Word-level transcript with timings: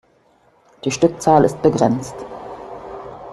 Die 0.83 0.89
Stückzahl 0.89 1.45
ist 1.45 1.61
begrenzt. 1.61 2.15